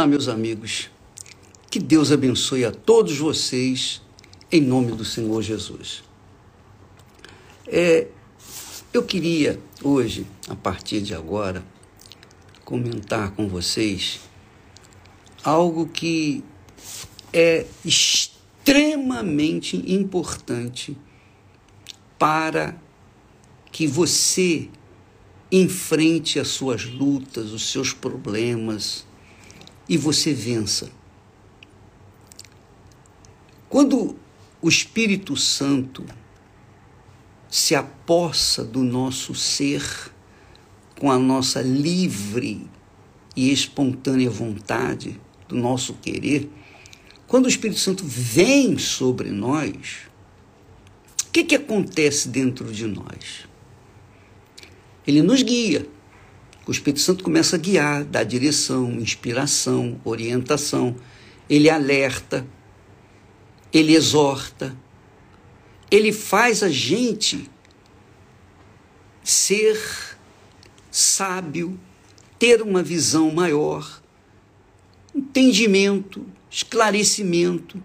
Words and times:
Olá, 0.00 0.06
meus 0.06 0.28
amigos. 0.28 0.88
Que 1.70 1.78
Deus 1.78 2.10
abençoe 2.10 2.64
a 2.64 2.72
todos 2.72 3.18
vocês, 3.18 4.00
em 4.50 4.62
nome 4.62 4.92
do 4.92 5.04
Senhor 5.04 5.42
Jesus. 5.42 6.02
É, 7.66 8.06
eu 8.94 9.02
queria 9.02 9.60
hoje, 9.82 10.26
a 10.48 10.56
partir 10.56 11.02
de 11.02 11.14
agora, 11.14 11.62
comentar 12.64 13.32
com 13.32 13.46
vocês 13.46 14.20
algo 15.44 15.86
que 15.86 16.42
é 17.30 17.66
extremamente 17.84 19.76
importante 19.76 20.96
para 22.18 22.74
que 23.70 23.86
você 23.86 24.70
enfrente 25.52 26.40
as 26.40 26.48
suas 26.48 26.86
lutas, 26.86 27.52
os 27.52 27.70
seus 27.70 27.92
problemas, 27.92 29.04
e 29.90 29.96
você 29.96 30.32
vença. 30.32 30.88
Quando 33.68 34.16
o 34.62 34.68
Espírito 34.68 35.36
Santo 35.36 36.06
se 37.48 37.74
apossa 37.74 38.64
do 38.64 38.84
nosso 38.84 39.34
ser 39.34 39.82
com 40.96 41.10
a 41.10 41.18
nossa 41.18 41.60
livre 41.60 42.70
e 43.34 43.50
espontânea 43.50 44.30
vontade, 44.30 45.20
do 45.48 45.56
nosso 45.56 45.94
querer, 45.94 46.48
quando 47.26 47.46
o 47.46 47.48
Espírito 47.48 47.80
Santo 47.80 48.04
vem 48.04 48.78
sobre 48.78 49.32
nós, 49.32 50.02
o 51.26 51.32
que, 51.32 51.42
que 51.42 51.56
acontece 51.56 52.28
dentro 52.28 52.72
de 52.72 52.86
nós? 52.86 53.48
Ele 55.04 55.20
nos 55.20 55.42
guia 55.42 55.88
o 56.70 56.72
Espírito 56.72 57.00
Santo 57.00 57.24
começa 57.24 57.56
a 57.56 57.58
guiar, 57.58 58.04
dar 58.04 58.22
direção, 58.22 58.92
inspiração, 58.92 60.00
orientação. 60.04 60.94
Ele 61.48 61.68
alerta, 61.68 62.46
ele 63.72 63.92
exorta, 63.92 64.76
ele 65.90 66.12
faz 66.12 66.62
a 66.62 66.68
gente 66.68 67.50
ser 69.24 69.76
sábio, 70.92 71.76
ter 72.38 72.62
uma 72.62 72.84
visão 72.84 73.32
maior, 73.32 74.00
entendimento, 75.12 76.24
esclarecimento 76.48 77.82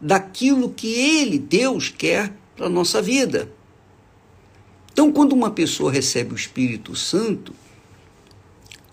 daquilo 0.00 0.70
que 0.70 0.86
ele, 0.86 1.38
Deus, 1.38 1.90
quer 1.90 2.32
para 2.56 2.64
a 2.64 2.70
nossa 2.70 3.02
vida. 3.02 3.52
Então, 4.90 5.12
quando 5.12 5.34
uma 5.34 5.50
pessoa 5.50 5.92
recebe 5.92 6.32
o 6.32 6.34
Espírito 6.34 6.96
Santo, 6.96 7.54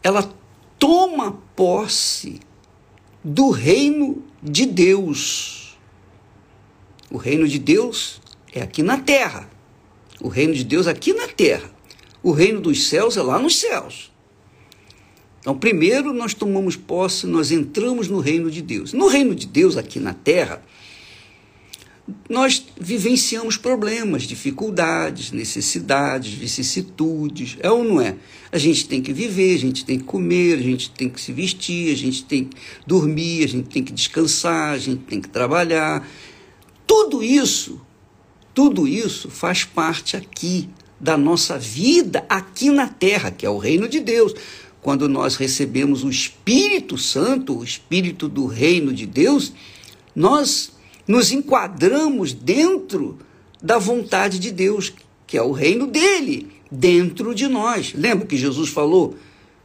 ela 0.04 0.32
toma 0.78 1.42
posse 1.56 2.42
do 3.23 3.50
reino 3.50 4.22
de 4.42 4.66
Deus. 4.66 5.78
O 7.10 7.18
reino 7.18 7.48
de 7.48 7.58
Deus 7.58 8.22
é 8.52 8.62
aqui 8.62 8.84
na 8.84 8.98
terra. 8.98 9.50
O 10.20 10.28
reino 10.28 10.54
de 10.54 10.64
Deus 10.64 10.88
é 10.88 10.92
aqui 10.92 11.14
na 11.14 11.28
terra. 11.28 11.72
O 12.22 12.32
reino 12.32 12.60
dos 12.60 12.88
céus 12.88 13.16
é 13.18 13.22
lá 13.22 13.40
nos 13.40 13.56
céus. 13.56 14.12
Então, 15.40 15.58
primeiro 15.58 16.14
nós 16.14 16.34
tomamos 16.34 16.76
posse, 16.76 17.28
nós 17.28 17.52
entramos 17.52 18.08
no 18.08 18.20
reino 18.20 18.50
de 18.50 18.62
Deus. 18.62 18.94
No 18.94 19.08
reino 19.08 19.36
de 19.36 19.45
Deus, 19.45 19.76
aqui 19.76 20.00
na 20.00 20.14
terra, 20.14 20.64
nós 22.30 22.66
vivenciamos 22.80 23.56
problemas, 23.56 24.23
dificuldades, 24.23 25.32
necessidades, 25.32 26.34
vicissitudes, 26.34 27.58
é 27.62 27.72
ou 27.72 27.84
não 27.84 28.02
é? 28.02 28.16
A 28.52 28.58
gente 28.58 28.88
tem 28.88 29.02
que 29.02 29.14
viver, 29.14 29.56
a 29.56 29.60
gente 29.60 29.86
tem 29.86 29.98
que 29.98 30.04
comer, 30.04 30.60
a 30.60 30.62
gente 30.62 30.90
tem 30.92 31.08
que 31.08 31.22
se 31.22 31.32
vestir, 31.32 31.94
a 31.94 31.98
gente 31.98 32.26
tem 32.26 32.45
que 32.45 32.58
dormir, 32.86 33.45
a 33.45 33.48
gente 33.48 33.70
tem 33.70 33.84
que 33.84 33.94
descansar, 33.94 34.73
a 34.73 34.78
gente 34.78 35.04
tem 35.04 35.22
que 35.22 35.30
trabalhar. 35.30 36.06
Tudo 36.86 37.23
isso, 37.23 37.80
tudo 38.54 38.86
isso 38.86 39.30
faz 39.30 39.64
parte 39.64 40.17
aqui 40.17 40.70
da 41.00 41.17
nossa 41.17 41.58
vida 41.58 42.26
aqui 42.30 42.70
na 42.70 42.88
terra, 42.88 43.32
que 43.32 43.45
é 43.45 43.50
o 43.50 43.58
reino 43.58 43.88
de 43.88 44.02
Deus. 44.02 44.33
Quando 44.82 45.08
nós 45.08 45.38
recebemos 45.38 46.04
o 46.04 46.10
Espírito 46.10 46.98
Santo, 46.98 47.58
o 47.58 47.64
Espírito 47.64 48.27
do 48.27 48.45
reino 48.45 48.94
de 48.94 49.06
Deus, 49.06 49.54
nós 50.14 50.73
nos 51.08 51.31
enquadramos 51.31 52.33
dentro 52.33 53.17
da 53.61 53.77
vontade 53.77 54.39
de 54.39 54.52
Deus, 54.52 54.93
que 55.25 55.37
é 55.37 55.41
o 55.41 55.52
reino 55.52 55.87
dele, 55.87 56.52
dentro 56.71 57.33
de 57.33 57.47
nós. 57.47 57.93
Lembra 57.93 58.27
que 58.27 58.37
Jesus 58.37 58.69
falou? 58.69 59.15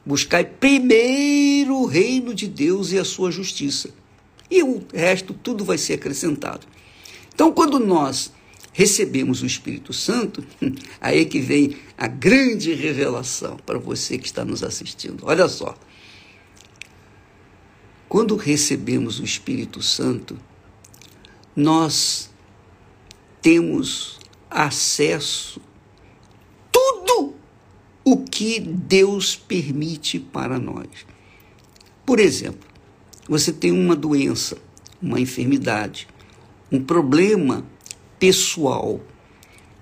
Buscai 0.04 0.44
primeiro 0.44 1.76
o 1.76 1.86
reino 1.86 2.34
de 2.34 2.46
Deus 2.46 2.92
e 2.92 2.98
a 2.98 3.04
sua 3.04 3.30
justiça. 3.30 3.90
E 4.50 4.62
o 4.62 4.82
resto 4.94 5.34
tudo 5.34 5.64
vai 5.64 5.76
ser 5.76 5.94
acrescentado. 5.94 6.66
Então, 7.34 7.52
quando 7.52 7.78
nós 7.78 8.32
recebemos 8.72 9.42
o 9.42 9.46
Espírito 9.46 9.92
Santo, 9.92 10.44
aí 11.00 11.24
que 11.24 11.40
vem 11.40 11.76
a 11.96 12.06
grande 12.06 12.72
revelação 12.72 13.56
para 13.66 13.78
você 13.78 14.16
que 14.16 14.26
está 14.26 14.44
nos 14.44 14.62
assistindo. 14.62 15.24
Olha 15.26 15.48
só. 15.48 15.76
Quando 18.08 18.36
recebemos 18.36 19.20
o 19.20 19.24
Espírito 19.24 19.82
Santo, 19.82 20.38
nós 21.58 22.30
temos 23.42 24.20
acesso 24.48 25.60
tudo 26.70 27.34
o 28.04 28.18
que 28.18 28.60
Deus 28.60 29.34
permite 29.34 30.20
para 30.20 30.56
nós. 30.56 30.86
Por 32.06 32.20
exemplo, 32.20 32.60
você 33.28 33.52
tem 33.52 33.72
uma 33.72 33.96
doença, 33.96 34.56
uma 35.02 35.18
enfermidade, 35.18 36.06
um 36.70 36.80
problema 36.80 37.66
pessoal. 38.20 39.00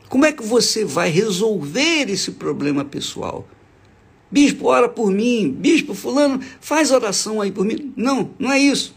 Como 0.09 0.25
é 0.25 0.33
que 0.33 0.43
você 0.43 0.83
vai 0.83 1.11
resolver 1.11 2.09
esse 2.09 2.33
problema 2.33 2.87
pessoal? 2.87 3.47
Bispo, 4.31 4.69
ora 4.69 4.89
por 4.89 5.11
mim. 5.11 5.53
Bispo, 5.53 5.93
fulano, 5.93 6.41
faz 6.59 6.91
oração 6.91 7.39
aí 7.39 7.53
por 7.53 7.67
mim. 7.67 7.93
Não, 7.95 8.31
não 8.39 8.51
é 8.51 8.59
isso. 8.59 8.96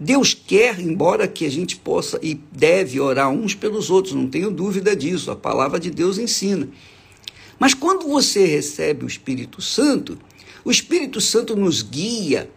Deus 0.00 0.32
quer, 0.32 0.78
embora 0.80 1.26
que 1.26 1.44
a 1.44 1.50
gente 1.50 1.76
possa 1.76 2.18
e 2.22 2.34
deve 2.34 3.00
orar 3.00 3.30
uns 3.30 3.54
pelos 3.54 3.90
outros, 3.90 4.14
não 4.14 4.28
tenho 4.28 4.50
dúvida 4.50 4.94
disso, 4.94 5.30
a 5.30 5.36
palavra 5.36 5.80
de 5.80 5.90
Deus 5.90 6.18
ensina. 6.18 6.68
Mas 7.58 7.74
quando 7.74 8.06
você 8.06 8.46
recebe 8.46 9.04
o 9.04 9.08
Espírito 9.08 9.60
Santo, 9.60 10.16
o 10.64 10.70
Espírito 10.70 11.20
Santo 11.20 11.56
nos 11.56 11.82
guia 11.82 12.48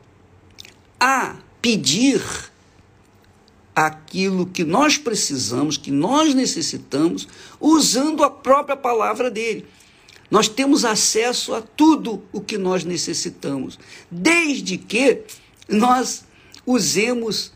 a 0.99 1.37
pedir 1.59 2.21
aquilo 3.75 4.45
que 4.45 4.63
nós 4.63 4.97
precisamos, 4.97 5.77
que 5.77 5.89
nós 5.89 6.35
necessitamos, 6.35 7.27
usando 7.59 8.23
a 8.23 8.29
própria 8.29 8.77
palavra 8.77 9.31
dele. 9.31 9.65
Nós 10.29 10.47
temos 10.47 10.85
acesso 10.85 11.53
a 11.53 11.61
tudo 11.61 12.23
o 12.31 12.39
que 12.39 12.57
nós 12.57 12.85
necessitamos, 12.85 13.79
desde 14.09 14.77
que 14.77 15.23
nós 15.67 16.23
usemos 16.65 17.51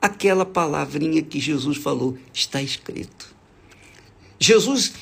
aquela 0.00 0.44
palavrinha 0.44 1.22
que 1.22 1.40
Jesus 1.40 1.78
falou, 1.78 2.16
está 2.32 2.62
escrito. 2.62 3.34
Jesus 4.38 4.92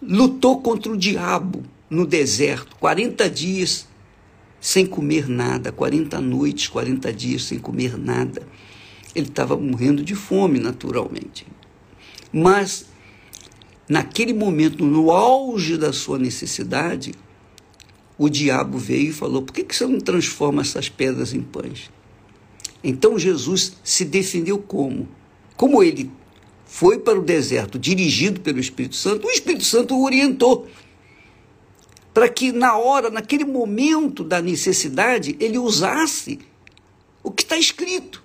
lutou 0.00 0.60
contra 0.60 0.92
o 0.92 0.96
diabo 0.96 1.62
no 1.88 2.06
deserto, 2.06 2.76
40 2.76 3.28
dias 3.28 3.88
sem 4.60 4.86
comer 4.86 5.28
nada, 5.28 5.72
40 5.72 6.20
noites, 6.20 6.68
40 6.68 7.12
dias 7.12 7.44
sem 7.44 7.58
comer 7.58 7.98
nada. 7.98 8.46
Ele 9.14 9.26
estava 9.26 9.56
morrendo 9.56 10.04
de 10.04 10.14
fome, 10.14 10.60
naturalmente. 10.60 11.46
Mas, 12.32 12.86
naquele 13.88 14.32
momento, 14.32 14.84
no 14.84 15.10
auge 15.10 15.76
da 15.76 15.92
sua 15.92 16.18
necessidade, 16.18 17.12
o 18.16 18.28
diabo 18.28 18.78
veio 18.78 19.08
e 19.08 19.12
falou: 19.12 19.42
por 19.42 19.52
que, 19.52 19.74
você 19.74 19.86
não 19.86 19.98
transforma 19.98 20.60
essas 20.62 20.88
pedras 20.88 21.32
em 21.32 21.40
pães? 21.40 21.90
Então 22.82 23.18
Jesus 23.18 23.76
se 23.84 24.04
defendeu 24.04 24.58
como? 24.58 25.08
Como 25.56 25.82
ele 25.82 26.10
foi 26.64 26.98
para 26.98 27.18
o 27.18 27.22
deserto 27.22 27.78
dirigido 27.78 28.40
pelo 28.40 28.58
Espírito 28.58 28.96
Santo, 28.96 29.26
o 29.26 29.30
Espírito 29.30 29.64
Santo 29.64 29.94
o 29.94 30.04
orientou 30.04 30.68
para 32.12 32.28
que 32.28 32.52
na 32.52 32.76
hora, 32.76 33.10
naquele 33.10 33.44
momento 33.44 34.24
da 34.24 34.42
necessidade, 34.42 35.36
ele 35.38 35.58
usasse 35.58 36.38
o 37.22 37.30
que 37.30 37.42
está 37.42 37.56
escrito. 37.56 38.22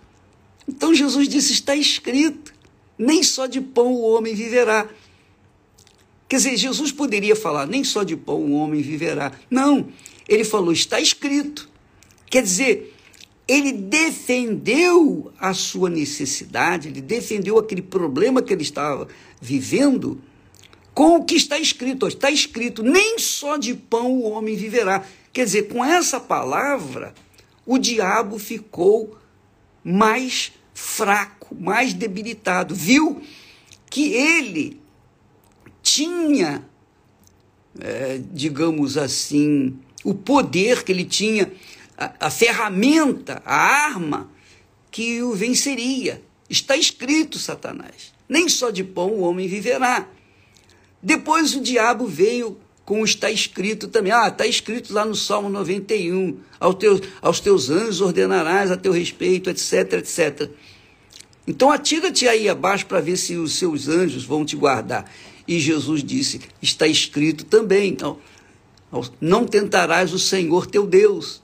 Então 0.67 0.93
Jesus 0.93 1.27
disse: 1.27 1.53
está 1.53 1.75
escrito, 1.75 2.53
nem 2.97 3.21
só 3.21 3.45
de 3.45 3.61
pão 3.61 3.93
o 3.93 4.01
homem 4.01 4.33
viverá. 4.33 4.89
Quer 6.27 6.37
dizer, 6.37 6.57
Jesus 6.57 6.91
poderia 6.91 7.35
falar: 7.35 7.67
nem 7.67 7.83
só 7.83 8.03
de 8.03 8.15
pão 8.15 8.41
o 8.41 8.53
homem 8.53 8.81
viverá. 8.81 9.31
Não, 9.49 9.87
ele 10.27 10.43
falou: 10.43 10.71
está 10.71 10.99
escrito. 10.99 11.69
Quer 12.29 12.41
dizer, 12.41 12.94
ele 13.47 13.71
defendeu 13.71 15.31
a 15.39 15.53
sua 15.53 15.89
necessidade, 15.89 16.87
ele 16.87 17.01
defendeu 17.01 17.59
aquele 17.59 17.81
problema 17.81 18.41
que 18.41 18.51
ele 18.51 18.63
estava 18.63 19.07
vivendo 19.39 20.19
com 20.93 21.17
o 21.17 21.25
que 21.25 21.35
está 21.35 21.59
escrito. 21.59 22.07
Está 22.07 22.31
escrito: 22.31 22.81
nem 22.81 23.19
só 23.19 23.57
de 23.57 23.75
pão 23.75 24.13
o 24.13 24.29
homem 24.29 24.55
viverá. 24.55 25.05
Quer 25.31 25.45
dizer, 25.45 25.67
com 25.67 25.83
essa 25.83 26.19
palavra, 26.19 27.13
o 27.65 27.77
diabo 27.77 28.39
ficou 28.39 29.17
mais 29.83 30.53
fraco, 30.73 31.53
mais 31.53 31.93
debilitado. 31.93 32.73
Viu 32.73 33.21
que 33.89 34.13
ele 34.13 34.79
tinha, 35.83 36.65
é, 37.79 38.19
digamos 38.31 38.97
assim, 38.97 39.77
o 40.03 40.13
poder 40.13 40.83
que 40.83 40.91
ele 40.91 41.05
tinha, 41.05 41.51
a, 41.97 42.29
ferramenta, 42.29 43.41
a 43.45 43.55
arma 43.55 44.29
que 44.91 45.21
o 45.23 45.33
venceria. 45.33 46.21
Está 46.49 46.75
escrito, 46.77 47.39
Satanás: 47.39 48.13
nem 48.27 48.47
só 48.49 48.69
de 48.69 48.83
pão 48.83 49.09
o 49.09 49.21
homem 49.21 49.47
viverá. 49.47 50.07
Depois 51.01 51.55
o 51.55 51.61
diabo 51.61 52.07
veio 52.07 52.57
com 52.83 53.01
o 53.01 53.05
está 53.05 53.31
escrito 53.31 53.87
também. 53.87 54.11
Ah, 54.11 54.27
está 54.27 54.45
escrito 54.45 54.93
lá 54.93 55.05
no 55.05 55.15
Salmo 55.15 55.49
91, 55.49 56.37
aos 56.59 56.75
teus, 56.75 57.01
aos 57.21 57.39
teus 57.39 57.69
anjos 57.69 58.01
ordenarás 58.01 58.71
a 58.71 58.77
teu 58.77 58.91
respeito, 58.91 59.49
etc, 59.49 59.93
etc. 59.93 60.49
Então 61.47 61.71
atira-te 61.71 62.27
aí 62.27 62.49
abaixo 62.49 62.85
para 62.85 63.01
ver 63.01 63.17
se 63.17 63.35
os 63.35 63.53
seus 63.53 63.87
anjos 63.87 64.23
vão 64.23 64.45
te 64.45 64.55
guardar. 64.55 65.11
E 65.47 65.59
Jesus 65.59 66.03
disse: 66.03 66.41
está 66.61 66.87
escrito 66.87 67.45
também. 67.45 67.89
Então, 67.89 68.19
não 69.19 69.45
tentarás 69.45 70.13
o 70.13 70.19
Senhor 70.19 70.67
teu 70.67 70.87
Deus. 70.87 71.43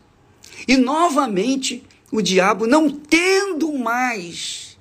E 0.67 0.77
novamente 0.77 1.83
o 2.11 2.21
diabo, 2.21 2.67
não 2.67 2.89
tendo 2.89 3.73
mais 3.73 4.77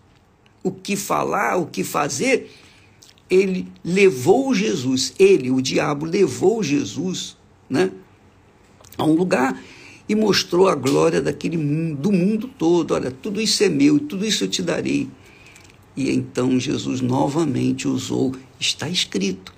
o 0.62 0.70
que 0.70 0.96
falar, 0.96 1.56
o 1.56 1.66
que 1.66 1.84
fazer, 1.84 2.50
ele 3.28 3.68
levou 3.84 4.54
Jesus, 4.54 5.14
ele, 5.18 5.50
o 5.50 5.62
diabo, 5.62 6.04
levou 6.04 6.62
Jesus 6.62 7.36
né, 7.68 7.92
a 8.98 9.04
um 9.04 9.12
lugar 9.12 9.62
e 10.08 10.14
mostrou 10.16 10.68
a 10.68 10.74
glória 10.74 11.22
daquele 11.22 11.56
mundo, 11.56 12.02
do 12.02 12.12
mundo 12.12 12.48
todo. 12.58 12.94
Olha, 12.94 13.12
tudo 13.12 13.40
isso 13.40 13.62
é 13.62 13.68
meu 13.68 14.00
tudo 14.00 14.26
isso 14.26 14.42
eu 14.44 14.48
te 14.48 14.60
darei. 14.60 15.08
E 15.96 16.10
então 16.10 16.58
Jesus 16.58 17.00
novamente 17.00 17.86
usou, 17.86 18.34
está 18.58 18.88
escrito. 18.88 19.54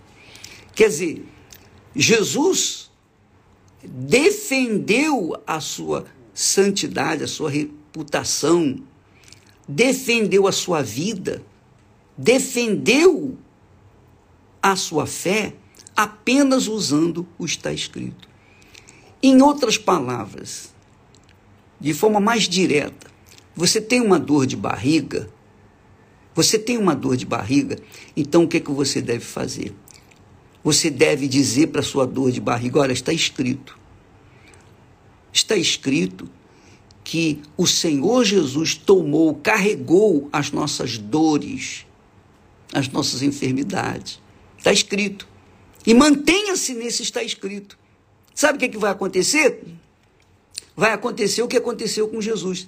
Quer 0.75 0.89
dizer, 0.89 1.27
Jesus 1.97 2.91
defendeu 3.83 5.41
a 5.47 5.61
sua 5.61 6.07
santidade, 6.33 7.25
a 7.25 7.29
sua 7.29 7.51
reputação, 7.51 8.79
defendeu 9.69 10.47
a 10.47 10.53
sua 10.53 10.83
vida, 10.83 11.43
defendeu 12.17 13.37
a 14.63 14.77
sua 14.77 15.07
fé 15.07 15.55
apenas 15.97 16.69
usando 16.69 17.27
o 17.39 17.45
está 17.45 17.73
escrito. 17.73 18.29
Em 19.23 19.41
outras 19.43 19.77
palavras, 19.77 20.73
de 21.81 21.93
forma 21.93 22.21
mais 22.21 22.49
direta, 22.49 23.11
você 23.55 23.81
tem 23.81 24.01
uma 24.01 24.19
dor 24.19 24.47
de 24.47 24.57
barriga, 24.57 25.29
você 26.35 26.59
tem 26.59 26.79
uma 26.79 26.95
dor 26.95 27.17
de 27.17 27.27
barriga, 27.27 27.77
então 28.17 28.45
o 28.45 28.49
que, 28.49 28.57
é 28.57 28.61
que 28.61 28.71
você 28.71 29.03
deve 29.03 29.25
fazer? 29.25 29.75
Você 30.63 30.91
deve 30.91 31.27
dizer 31.27 31.69
para 31.69 31.83
sua 31.83 32.07
dor 32.07 32.31
de 32.31 32.41
barriga: 32.41 32.81
olha, 32.81 32.93
está 32.93 33.13
escrito. 33.13 33.79
Está 35.33 35.57
escrito 35.57 36.29
que 37.03 37.41
o 37.57 37.67
Senhor 37.67 38.25
Jesus 38.25 38.75
tomou, 38.75 39.35
carregou 39.35 40.29
as 40.33 40.53
nossas 40.53 40.99
dores, 40.99 41.87
as 42.73 42.89
nossas 42.89 43.23
enfermidades. 43.23 44.21
Está 44.57 44.73
escrito. 44.73 45.27
E 45.85 45.95
mantenha-se 45.95 46.75
nesse 46.75 47.03
está 47.03 47.23
escrito. 47.23 47.77
Sabe 48.35 48.57
o 48.57 48.59
que, 48.59 48.67
é 48.67 48.69
que 48.69 48.79
vai 48.79 48.93
acontecer? 48.93 49.65
Vai 50.77 50.93
acontecer 50.93 51.43
o 51.43 51.49
que 51.49 51.57
aconteceu 51.57 52.09
com 52.09 52.21
Jesus. 52.21 52.67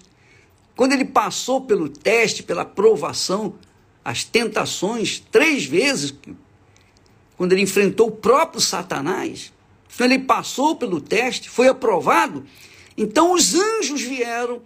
Quando 0.77 0.93
ele 0.93 1.05
passou 1.05 1.61
pelo 1.61 1.89
teste, 1.89 2.43
pela 2.43 2.65
provação, 2.65 3.55
as 4.05 4.25
tentações, 4.25 5.23
três 5.31 5.65
vezes, 5.65 6.13
quando 7.37 7.53
ele 7.53 7.63
enfrentou 7.63 8.09
o 8.09 8.13
próprio 8.13 8.61
Satanás, 8.61 9.53
ele 9.99 10.19
passou 10.19 10.77
pelo 10.77 11.01
teste, 11.01 11.49
foi 11.49 11.69
aprovado, 11.69 12.45
então 12.97 13.33
os 13.33 13.55
anjos 13.55 14.03
vieram 14.03 14.63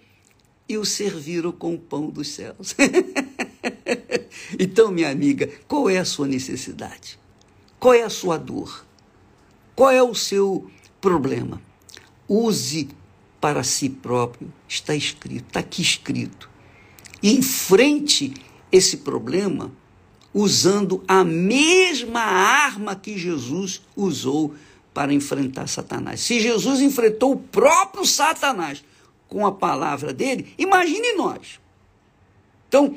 e 0.68 0.76
o 0.76 0.84
serviram 0.84 1.50
com 1.50 1.74
o 1.74 1.78
pão 1.78 2.10
dos 2.10 2.28
céus. 2.28 2.74
então, 4.58 4.90
minha 4.90 5.10
amiga, 5.10 5.48
qual 5.66 5.88
é 5.88 5.98
a 5.98 6.04
sua 6.04 6.26
necessidade? 6.26 7.18
Qual 7.80 7.94
é 7.94 8.02
a 8.02 8.10
sua 8.10 8.36
dor? 8.36 8.84
Qual 9.74 9.90
é 9.90 10.02
o 10.02 10.14
seu 10.14 10.70
problema? 11.00 11.62
Use 12.28 12.88
para 13.40 13.62
si 13.62 13.88
próprio, 13.88 14.52
está 14.66 14.94
escrito, 14.94 15.46
está 15.46 15.60
aqui 15.60 15.80
escrito. 15.80 16.50
E 17.22 17.32
enfrente 17.32 18.34
esse 18.70 18.98
problema 18.98 19.72
usando 20.32 21.02
a 21.08 21.24
mesma 21.24 22.20
arma 22.20 22.94
que 22.94 23.16
Jesus 23.16 23.80
usou 23.96 24.54
para 24.92 25.12
enfrentar 25.12 25.68
Satanás. 25.68 26.20
Se 26.20 26.40
Jesus 26.40 26.80
enfrentou 26.80 27.32
o 27.32 27.38
próprio 27.38 28.04
Satanás 28.04 28.84
com 29.28 29.46
a 29.46 29.52
palavra 29.52 30.12
dele, 30.12 30.52
imagine 30.58 31.12
nós. 31.12 31.60
Então, 32.68 32.96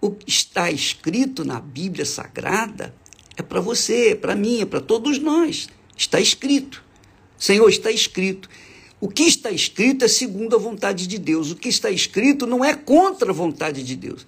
o 0.00 0.10
que 0.10 0.30
está 0.30 0.70
escrito 0.70 1.44
na 1.44 1.60
Bíblia 1.60 2.04
Sagrada 2.04 2.94
é 3.36 3.42
para 3.42 3.60
você, 3.60 4.10
é 4.10 4.14
para 4.14 4.34
mim, 4.34 4.60
é 4.60 4.66
para 4.66 4.80
todos 4.80 5.18
nós. 5.18 5.68
Está 5.96 6.20
escrito. 6.20 6.84
Senhor, 7.36 7.68
está 7.68 7.90
escrito. 7.90 8.48
O 9.00 9.08
que 9.08 9.24
está 9.24 9.50
escrito 9.50 10.04
é 10.04 10.08
segundo 10.08 10.56
a 10.56 10.58
vontade 10.58 11.06
de 11.06 11.18
Deus. 11.18 11.50
O 11.50 11.56
que 11.56 11.68
está 11.68 11.90
escrito 11.90 12.46
não 12.46 12.64
é 12.64 12.74
contra 12.74 13.30
a 13.30 13.34
vontade 13.34 13.82
de 13.82 13.94
Deus. 13.94 14.26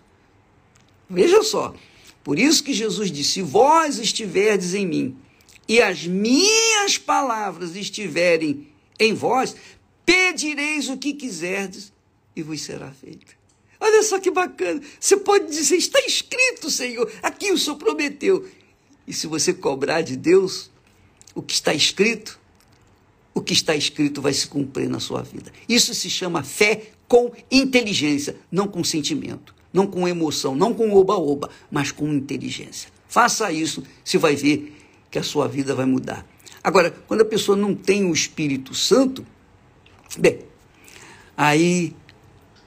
Veja 1.11 1.43
só. 1.43 1.75
Por 2.23 2.39
isso 2.39 2.62
que 2.62 2.73
Jesus 2.73 3.11
disse: 3.11 3.33
Se 3.33 3.43
vós 3.43 3.99
estiverdes 3.99 4.75
em 4.75 4.87
mim 4.87 5.17
e 5.67 5.83
as 5.83 6.07
minhas 6.07 6.97
palavras 6.97 7.75
estiverem 7.75 8.69
em 8.99 9.12
vós, 9.12 9.57
pedireis 10.07 10.89
o 10.89 10.97
que 10.97 11.12
quiserdes 11.12 11.93
e 12.37 12.43
vos 12.43 12.61
será 12.61 12.93
feito. 12.93 13.39
Olha 13.81 14.03
só 14.03 14.21
que 14.21 14.31
bacana. 14.31 14.81
Você 15.01 15.17
pode 15.17 15.47
dizer: 15.51 15.77
Está 15.77 15.99
escrito, 16.01 16.71
Senhor. 16.71 17.11
Aqui 17.23 17.51
o 17.51 17.59
Senhor 17.59 17.77
prometeu. 17.77 18.49
E 19.06 19.13
se 19.13 19.27
você 19.27 19.53
cobrar 19.53 20.03
de 20.03 20.17
Deus 20.17 20.71
o 21.35 21.43
que 21.43 21.55
está 21.55 21.75
escrito, 21.75 22.39
o 23.35 23.41
que 23.41 23.53
está 23.53 23.75
escrito 23.75 24.21
vai 24.21 24.33
se 24.33 24.47
cumprir 24.47 24.89
na 24.89 25.01
sua 25.01 25.23
vida. 25.23 25.53
Isso 25.69 25.95
se 25.95 26.11
chama 26.11 26.43
fé 26.43 26.91
com 27.09 27.33
inteligência, 27.51 28.37
não 28.53 28.69
com 28.69 28.84
sentimento, 28.84 29.55
não 29.72 29.86
com 29.86 30.08
emoção, 30.08 30.55
não 30.55 30.74
com 30.74 30.93
oba-oba, 30.93 31.50
mas 31.70 31.93
com 31.93 32.12
inteligência. 32.12 32.91
Faça 33.08 33.50
isso, 33.53 33.82
você 34.05 34.19
vai 34.19 34.36
ver 34.36 34.77
que 35.10 35.19
a 35.19 35.22
sua 35.22 35.48
vida 35.48 35.74
vai 35.74 35.86
mudar. 35.86 36.27
Agora, 36.62 36.91
quando 37.08 37.22
a 37.22 37.24
pessoa 37.24 37.56
não 37.56 37.74
tem 37.74 38.05
o 38.05 38.12
Espírito 38.12 38.74
Santo, 38.74 39.27
bem, 40.19 40.41
aí 41.36 41.94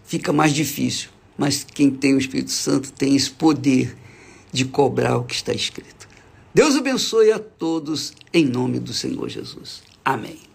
fica 0.04 0.34
mais 0.34 0.54
difícil. 0.54 1.10
Mas 1.38 1.64
quem 1.64 1.90
tem 1.90 2.14
o 2.14 2.20
Espírito 2.20 2.52
Santo 2.52 2.92
tem 2.92 3.16
esse 3.16 3.32
poder 3.32 3.96
de 4.52 4.66
cobrar 4.66 5.18
o 5.18 5.24
que 5.24 5.34
está 5.34 5.54
escrito. 5.54 6.08
Deus 6.54 6.76
abençoe 6.76 7.32
a 7.32 7.40
todos 7.40 8.14
em 8.32 8.46
nome 8.46 8.80
do 8.80 8.94
Senhor 8.94 9.28
Jesus. 9.28 9.82
Amém. 10.06 10.53